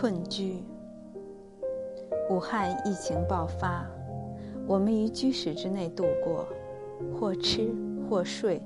[0.00, 0.64] 困居。
[2.30, 3.84] 武汉疫情爆发，
[4.66, 6.48] 我们于居室之内度过，
[7.14, 7.70] 或吃，
[8.08, 8.58] 或睡，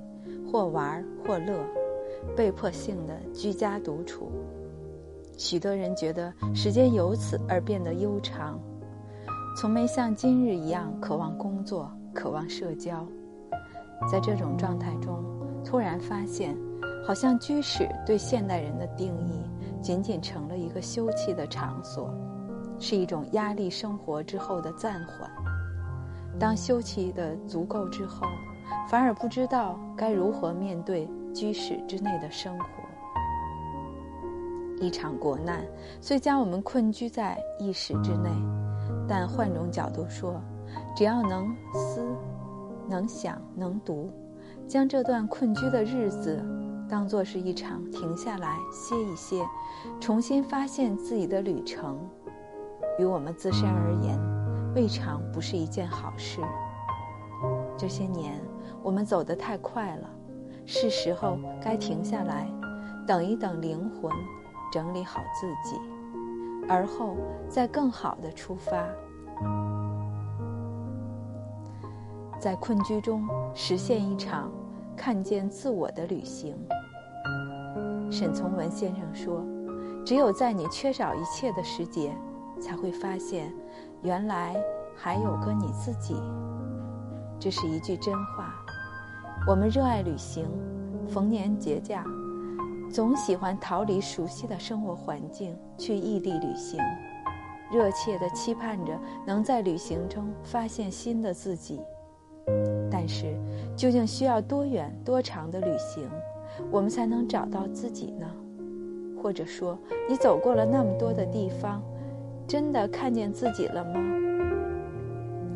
[0.47, 1.59] 或玩，或乐，
[2.37, 4.31] 被迫性的居家独处。
[5.37, 8.57] 许多人觉得时间由此而变得悠长，
[9.57, 13.05] 从没像今日一样渴望工作、渴望社交。
[14.09, 15.21] 在这种状态中，
[15.65, 16.57] 突然发现，
[17.05, 19.43] 好像居室对现代人的定义，
[19.85, 22.11] 仅仅成了一个休憩的场所。
[22.81, 25.31] 是一种压力生活之后的暂缓。
[26.41, 28.27] 当休憩的足够之后，
[28.89, 32.67] 反而不知道该如何面对居室之内的生活。
[34.81, 35.65] 一场国难
[36.01, 38.29] 虽将我们困居在一室之内，
[39.09, 40.43] 但换种角度说，
[40.97, 42.05] 只要能思、
[42.89, 44.11] 能想、能读，
[44.67, 46.45] 将这段困居的日子
[46.95, 49.45] 当作是一场停下来歇一歇，
[50.01, 51.99] 重新发现自己的旅程。
[53.01, 54.17] 于我们自身而言，
[54.77, 56.41] 未尝不是一件好事。
[57.77, 58.41] 这些年，
[58.81, 60.09] 我们走得太快了，
[60.67, 62.49] 是时候该停下来，
[63.05, 64.13] 等一等灵魂，
[64.73, 65.77] 整理好自己，
[66.69, 67.17] 而后
[67.49, 68.87] 再更好的出发，
[72.39, 74.49] 在困居中实现一场
[74.97, 76.57] 看见自我的旅行。
[78.15, 79.45] 沈从文先生说
[80.07, 82.17] ：“只有在你缺少一切的时节。”
[82.61, 83.53] 才会发现，
[84.03, 84.55] 原来
[84.95, 86.15] 还有个你自己。
[87.39, 88.55] 这是一句真话。
[89.49, 90.47] 我们热爱旅行，
[91.09, 92.05] 逢年节假，
[92.91, 96.81] 总喜欢逃离熟悉的生活环境，去异地旅行，
[97.73, 101.81] 热切地期盼着能在旅行中发现新的自己。
[102.89, 103.37] 但是，
[103.77, 106.09] 究竟需要多远多长的旅行，
[106.71, 108.27] 我们才能找到自己呢？
[109.23, 109.79] 或者说，
[110.09, 111.83] 你走过了那么多的地方？
[112.47, 114.01] 真的看见自己了吗？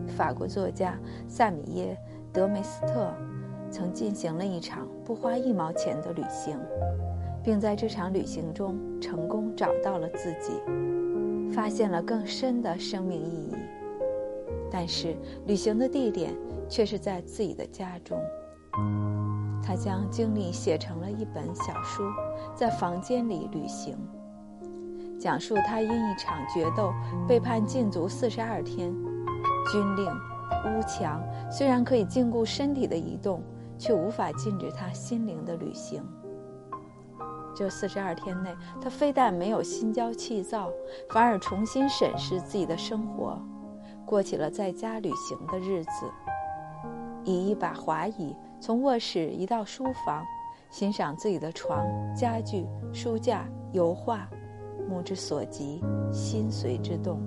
[0.07, 0.99] 法国作家
[1.29, 1.97] 萨米耶·
[2.33, 3.13] 德梅斯特
[3.71, 6.59] 曾进行了一场不花一毛钱的旅行，
[7.45, 10.55] 并在这场旅行中成功找到了自己，
[11.53, 13.55] 发现了更深的生命意义。
[14.71, 15.15] 但是，
[15.47, 16.35] 旅行的地点
[16.69, 18.19] 却是在自己的家中。
[19.63, 22.03] 他将经历写成了一本小书，
[22.55, 23.97] 在房间里旅行。
[25.21, 26.93] 讲述他因一场决斗
[27.27, 28.95] 被判禁足四十二天，
[29.73, 33.43] 军令、屋墙虽然可以禁锢身体的移动，
[33.77, 36.03] 却无法禁止他心灵的旅行。
[37.55, 40.71] 这四十二天内，他非但没有心焦气躁，
[41.11, 43.43] 反而重新审视自己的生活，
[44.07, 45.91] 过起了在家旅行的日子。
[47.29, 50.25] 以一把滑椅从卧室移到书房，
[50.71, 54.27] 欣赏自己的床、家具、书架、油画。
[54.89, 57.21] 目之所及，心随之动。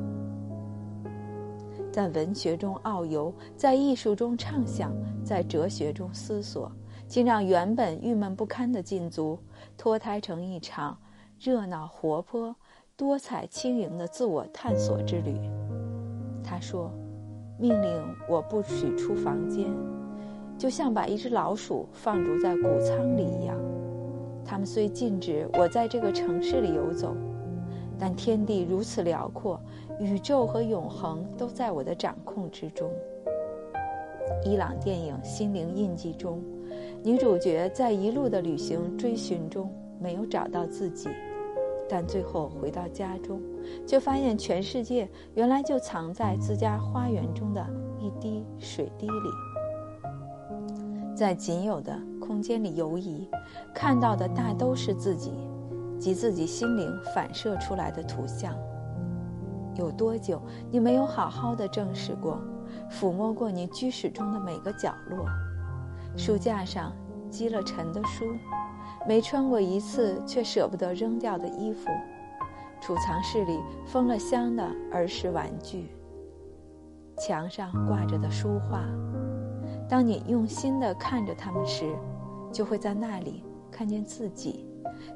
[1.92, 4.92] 在文学中遨游，在艺术中畅想，
[5.24, 6.72] 在哲学中思索，
[7.08, 9.38] 竟让原本郁闷不堪的禁足
[9.78, 10.98] 脱胎成一场
[11.40, 12.56] 热闹活泼、
[12.98, 15.38] 多彩轻盈的自我探索之旅。
[16.44, 16.92] 他说
[17.62, 17.90] ：“命令
[18.28, 19.68] 我不许出房间，
[20.58, 23.56] 就像把一只老鼠放逐在谷仓里一样。
[24.44, 27.16] 他们虽禁止我在这个城市里游走。”
[28.04, 29.62] 但天地如此辽阔，
[30.00, 32.90] 宇宙和永恒都在我的掌控之中。
[34.44, 36.42] 伊朗电影《心灵印记》中，
[37.04, 41.10] 女主角在一路的旅行追寻中没有找到自己，
[41.88, 43.40] 但最后回到家中，
[43.86, 47.66] 却发现全世界原来就藏在自家花园中的
[48.00, 49.30] 一滴水滴里。
[51.16, 53.30] 在仅有的空间里游移，
[53.74, 55.34] 看到的大都是自己。
[56.02, 58.56] 及自己心灵反射出来的图像。
[59.76, 60.42] 有多久
[60.72, 62.42] 你没有好好的正视过、
[62.90, 65.28] 抚摸过你居室中的每个角落？
[66.18, 66.92] 书架上
[67.30, 68.26] 积了尘的书，
[69.08, 71.92] 没穿过一次却舍不得扔掉的衣服，
[72.82, 75.88] 储藏室里封了箱的儿时玩具，
[77.20, 78.84] 墙上挂着的书画。
[79.88, 81.96] 当你用心的看着它们时，
[82.52, 84.66] 就会在那里看见自己。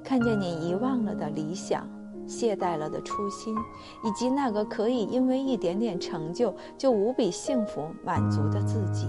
[0.04, 1.90] 看见你遗忘了的理想，
[2.28, 3.56] 懈怠了的初心，
[4.04, 9.08] 以及那个可以因为一点点成就就无比幸福满足的自己，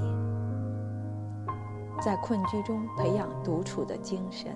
[2.01, 4.51] 在困居中培养独处的精神。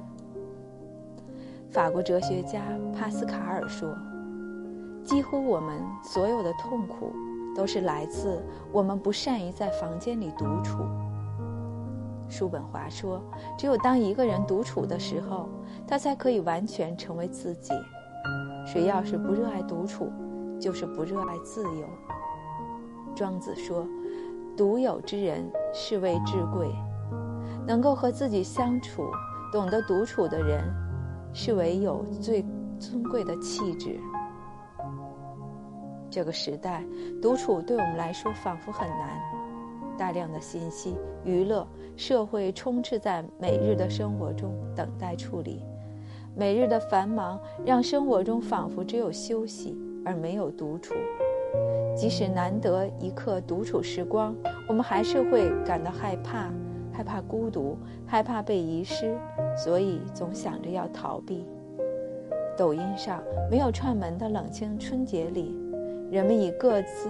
[1.70, 2.62] 法国哲学家
[2.92, 3.96] 帕斯卡尔说
[5.04, 7.12] ：“几乎我们所有的痛苦，
[7.54, 10.78] 都是来自我们不善于在房间里独处。”
[12.28, 13.22] 叔本华说
[13.56, 15.48] ：“只有当一个人独处的时候，
[15.86, 17.72] 他才可以完全成为自己。”
[18.66, 20.10] 谁要是不热爱独处，
[20.58, 21.88] 就是不热爱自由。
[23.14, 23.86] 庄子说
[24.56, 26.68] ：“独有之人，是谓至贵。”
[27.64, 29.04] 能够和自己相处、
[29.52, 30.64] 懂得独处的人，
[31.32, 32.44] 是唯有最
[32.78, 33.98] 尊贵的气质。
[36.10, 36.84] 这个时代，
[37.22, 39.20] 独处对我们来说仿佛很难。
[39.96, 45.62] 大量的信息、娱乐、社会充斥在每日的生活中，等待处理。
[46.34, 50.94] 每日的繁忙让生活中仿佛只有休息而没有独处。
[51.94, 54.34] 即使难得一刻独处时光，
[54.68, 56.50] 我们还是会感到害怕。
[57.00, 59.16] 害怕孤独，害怕被遗失，
[59.56, 61.46] 所以总想着要逃避。
[62.58, 65.56] 抖音上没有串门的冷清春节里，
[66.10, 67.08] 人们以各自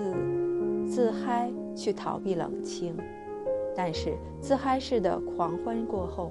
[0.89, 2.97] 自嗨去逃避冷清，
[3.75, 6.31] 但是自嗨式的狂欢过后，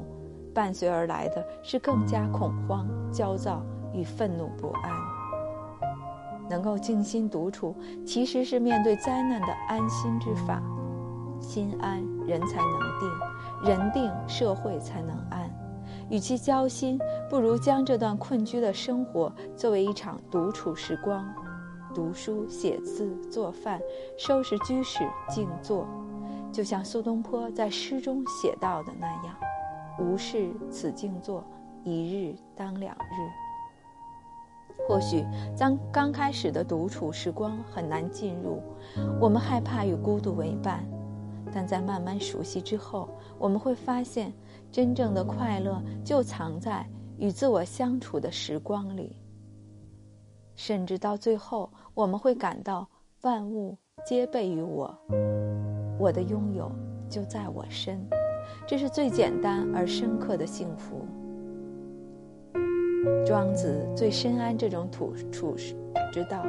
[0.54, 3.62] 伴随而来的是更加恐慌、焦躁
[3.94, 4.90] 与愤怒不安。
[6.50, 7.76] 能够静心独处，
[8.06, 10.64] 其实是面对灾难的安心之法。
[11.42, 13.10] 心安，人才能定；
[13.64, 15.50] 人定，社会才能安。
[16.10, 21.24] 与其焦心，不如将这段困居的生活作为一场独处时光，
[21.94, 23.80] 读书、写字、做饭、
[24.18, 25.88] 收拾居室、静坐，
[26.52, 29.36] 就像苏东坡在诗中写到的那样
[30.02, 31.44] ：“无事此静坐，
[31.84, 33.30] 一日当两日。”
[34.88, 35.24] 或许，
[35.60, 38.64] 当刚开始的独处时光很难进入，
[39.20, 40.84] 我们害怕与孤独为伴。
[41.52, 44.32] 但在慢慢熟悉之后，我们会发现，
[44.72, 46.86] 真正的快乐就藏在
[47.18, 49.16] 与自我相处的时光里。
[50.56, 52.88] 甚至到最后，我们会感到
[53.22, 54.94] 万物皆备于我，
[55.98, 56.72] 我的拥有
[57.10, 58.00] 就在我身，
[58.68, 61.06] 这是最简单而深刻的幸福。
[63.26, 65.56] 庄子最深谙这种土处
[66.12, 66.44] 之道，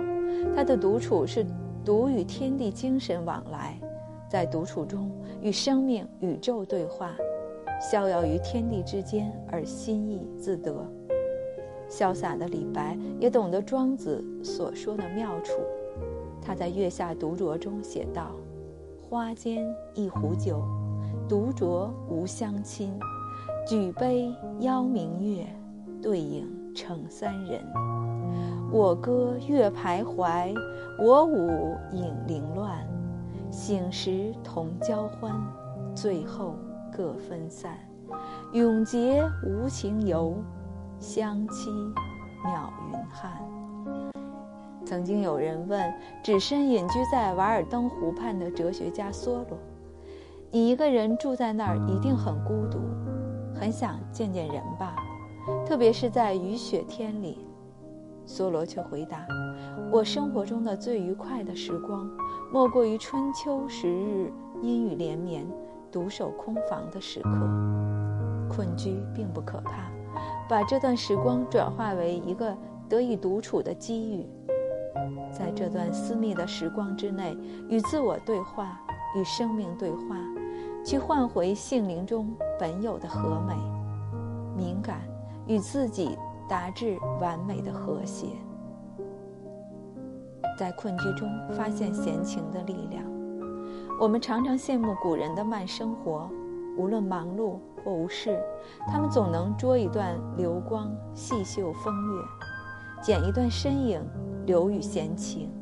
[0.57, 1.47] 他的独处是
[1.85, 3.79] 独与天地精神往来。
[4.31, 5.11] 在独处中
[5.43, 7.17] 与生命、宇宙对话，
[7.81, 10.73] 逍遥于天地之间而心意自得。
[11.89, 15.55] 潇洒的李白也懂得庄子所说的妙处，
[16.41, 18.31] 他在《月下独酌》中写道
[19.03, 20.63] ：“花间一壶酒，
[21.29, 22.97] 独酌无相亲。
[23.67, 25.45] 举杯邀明月，
[26.01, 27.61] 对影成三人。
[28.71, 30.55] 我歌月徘徊，
[31.03, 32.79] 我舞影零乱。”
[33.51, 35.33] 醒时同交欢，
[35.95, 36.55] 醉后
[36.97, 37.77] 各分散。
[38.53, 40.35] 永结无情游，
[40.99, 41.71] 相期
[42.45, 43.33] 邈云汉。
[44.85, 45.93] 曾经有人问
[46.23, 49.59] 只身隐居在瓦尔登湖畔的哲学家梭罗
[50.51, 52.79] ：“你一个人住在那儿，一定很孤独，
[53.55, 54.97] 很想见见人吧？
[55.67, 57.47] 特别是在雨雪天里。”
[58.31, 59.27] 梭罗却回答
[59.91, 62.09] ：“我生活中的最愉快的时光。”
[62.53, 64.33] 莫过于春秋时日
[64.63, 65.45] 阴雨连绵、
[65.91, 67.31] 独守空房的时刻。
[68.49, 69.91] 困居并不可怕，
[70.49, 72.57] 把这段时光转化为一个
[72.89, 74.27] 得以独处的机遇，
[75.33, 77.37] 在这段私密的时光之内，
[77.69, 78.81] 与自我对话，
[79.17, 80.17] 与生命对话，
[80.85, 83.55] 去换回性灵中本有的和美、
[84.57, 85.01] 敏感，
[85.47, 86.19] 与自己
[86.51, 88.27] 达至完美的和谐。
[90.59, 93.05] 在困局中发现闲情的力量。
[94.01, 96.29] 我们常常羡慕古人的慢生活，
[96.77, 98.37] 无论忙碌或无事，
[98.89, 102.23] 他们总能捉一段流光，细嗅风月，
[103.01, 104.05] 剪一段身影，
[104.45, 105.53] 留与闲情。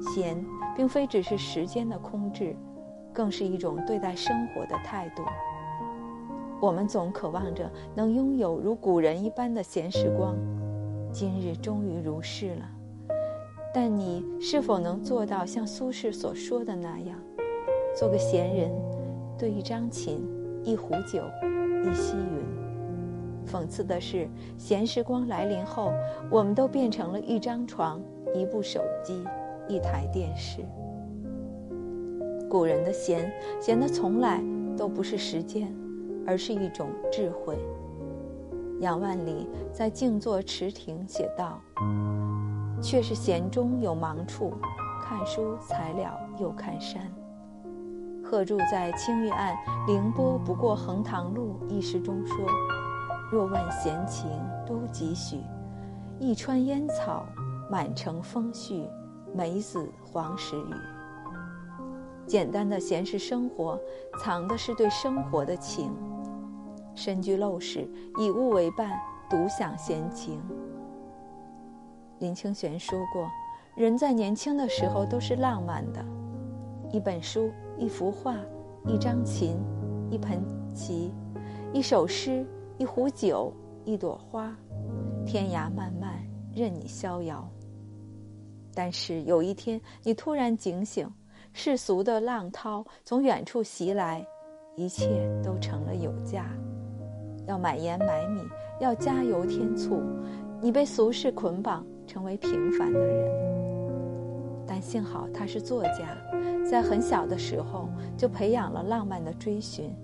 [0.00, 0.42] 闲，
[0.74, 2.56] 并非只是时间的空置，
[3.12, 5.22] 更是一种对待生活的态度。
[6.64, 10.34] 我们总渴望着能拥有如古人一般的闲时光，
[11.12, 12.62] 今日终于如是了。
[13.74, 17.18] 但你是否能做到像苏轼所说的那样，
[17.94, 18.70] 做个闲人，
[19.36, 20.26] 对一张琴，
[20.62, 21.22] 一壶酒，
[21.82, 23.46] 一溪云？
[23.46, 25.92] 讽刺的是，闲时光来临后，
[26.30, 28.00] 我们都变成了一张床、
[28.34, 29.22] 一部手机、
[29.68, 30.64] 一台电视。
[32.48, 33.30] 古人的闲，
[33.60, 34.42] 闲的从来
[34.78, 35.70] 都不是时间，
[36.26, 37.58] 而是一种智慧。
[38.80, 41.60] 杨万里在《静坐池亭》写道。
[42.82, 44.52] 却是闲中有忙处，
[45.02, 47.10] 看书才了又看山。
[48.22, 52.36] 贺铸在《青玉案·凌波不过横塘路》一诗中说
[53.32, 54.28] ：“若问闲情
[54.66, 55.40] 都几许？
[56.18, 57.24] 一川烟草，
[57.70, 58.86] 满城风絮，
[59.32, 60.74] 梅子黄时雨。”
[62.26, 63.80] 简单的闲适生活，
[64.20, 65.90] 藏的是对生活的情。
[66.94, 68.90] 身居陋室，以物为伴，
[69.28, 70.40] 独享闲情。
[72.18, 73.28] 林清玄说过
[73.76, 76.04] ：“人在年轻的时候都是浪漫的，
[76.92, 78.36] 一本书、一幅画、
[78.86, 79.58] 一张琴、
[80.10, 80.42] 一盆
[80.74, 81.12] 棋、
[81.72, 82.46] 一首诗、
[82.78, 83.52] 一壶酒、
[83.84, 84.56] 一朵花，
[85.26, 86.24] 天涯漫漫，
[86.54, 87.46] 任你逍遥。”
[88.76, 91.08] 但是有一天，你突然警醒，
[91.52, 94.26] 世俗的浪涛从远处袭来，
[94.76, 96.48] 一切都成了有价。
[97.46, 98.40] 要买盐买米，
[98.80, 100.00] 要加油添醋，
[100.60, 103.30] 你被俗世捆绑，成为平凡的人。
[104.66, 106.16] 但幸好他是作家，
[106.68, 109.94] 在很小的时候就培养了浪漫的追寻，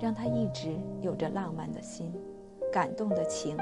[0.00, 2.12] 让他一直有着浪漫的心、
[2.72, 3.56] 感动的情、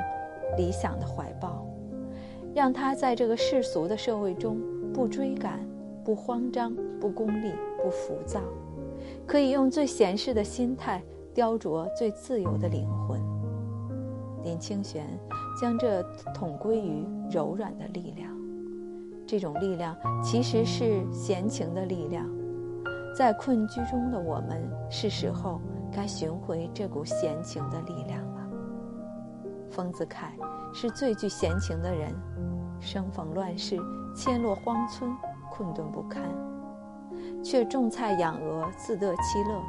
[0.57, 1.66] 理想的怀抱，
[2.55, 4.59] 让他在这个世俗的社会中
[4.95, 5.61] 不追赶、
[6.02, 7.52] 不慌张、不功利、
[7.83, 8.40] 不浮躁，
[9.26, 11.02] 可以用最闲适的心态。
[11.37, 13.21] 雕琢最自由的灵魂。
[14.43, 15.05] 林清玄
[15.61, 16.02] 将这
[16.33, 18.33] 统归于柔软的力量，
[19.26, 22.26] 这种力量其实是闲情的力量。
[23.14, 25.61] 在困居中的我们，是时候
[25.93, 28.49] 该寻回这股闲情的力量了。
[29.71, 30.33] 丰子恺
[30.73, 32.14] 是最具闲情的人，
[32.81, 33.76] 生逢乱世，
[34.14, 35.14] 迁落荒村，
[35.50, 36.23] 困顿不堪，
[37.45, 39.61] 却种菜养鹅，自得其乐。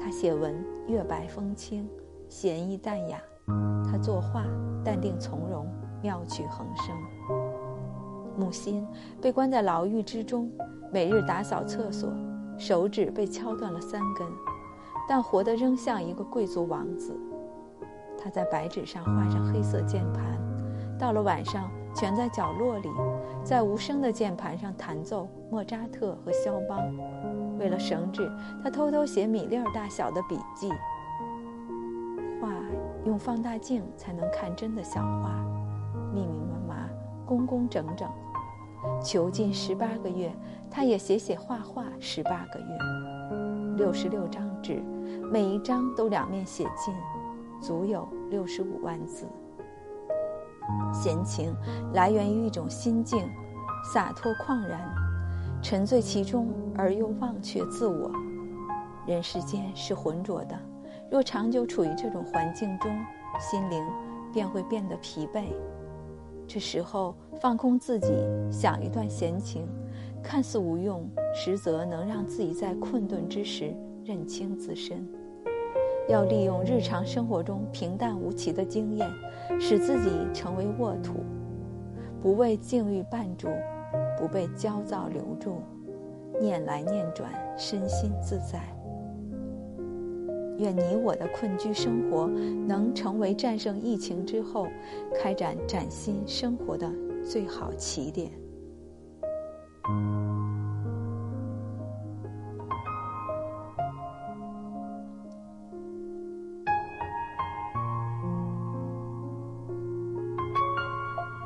[0.00, 0.54] 他写文
[0.86, 1.88] 月白风清，
[2.28, 3.18] 闲逸淡雅；
[3.84, 4.44] 他作画
[4.84, 5.66] 淡定从容，
[6.02, 6.96] 妙趣横生。
[8.36, 8.86] 木心
[9.20, 10.50] 被关在牢狱之中，
[10.92, 12.08] 每日打扫厕所，
[12.56, 14.26] 手指被敲断了三根，
[15.08, 17.18] 但活得仍像一个贵族王子。
[18.16, 20.38] 他在白纸上画上黑色键盘，
[20.98, 22.88] 到了晚上蜷在角落里，
[23.42, 26.78] 在无声的键盘上弹奏莫扎特和肖邦。
[27.58, 28.30] 为了省纸，
[28.62, 30.70] 他偷偷写米粒儿大小的笔记。
[32.40, 32.50] 画
[33.04, 35.30] 用放大镜才能看真的小画，
[36.14, 36.38] 密密
[36.68, 36.88] 麻麻，
[37.26, 38.08] 工工整整。
[39.02, 40.32] 囚禁十八个月，
[40.70, 42.66] 他也写写画画十八个月。
[43.76, 44.82] 六十六张纸，
[45.32, 46.94] 每一张都两面写尽，
[47.60, 49.26] 足有六十五万字。
[50.92, 51.54] 闲情
[51.92, 53.28] 来源于一种心境，
[53.92, 55.07] 洒脱旷然。
[55.60, 58.10] 沉醉其中而又忘却自我，
[59.06, 60.56] 人世间是浑浊的。
[61.10, 62.90] 若长久处于这种环境中，
[63.40, 63.84] 心灵
[64.32, 65.44] 便会变得疲惫。
[66.46, 68.08] 这时候放空自己，
[68.50, 69.66] 想一段闲情，
[70.22, 73.74] 看似无用，实则能让自己在困顿之时
[74.04, 75.06] 认清自身。
[76.08, 79.10] 要利用日常生活中平淡无奇的经验，
[79.60, 81.14] 使自己成为沃土，
[82.22, 83.48] 不为境遇绊住。
[84.18, 85.62] 不被焦躁留住，
[86.40, 88.60] 念来念转，身心自在。
[90.58, 94.66] 愿你我的困居生活能成为战胜疫情之后
[95.14, 96.90] 开展崭新生活的
[97.22, 98.32] 最好起点。